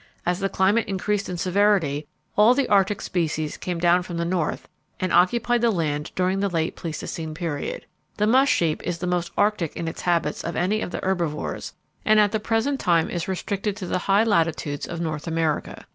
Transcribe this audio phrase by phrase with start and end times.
[0.25, 4.67] As the climate increased in severity all the arctic species came down from the north
[4.99, 7.85] and occupied the land during the late Pleistocene period.
[8.17, 11.75] The musk sheep is the most arctic in its habits of any of the herbivores,
[12.03, 15.85] and at the present time is restricted to the high latitudes of North America.